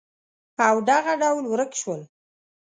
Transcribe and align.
او 0.67 0.75
دغه 0.89 1.13
ډول 1.21 1.43
ورک 1.47 1.71
شول 1.81 2.01